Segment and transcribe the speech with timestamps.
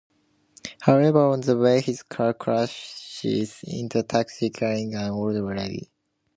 [0.79, 5.91] However, on the way his car crashes into a taxi carrying an old lady.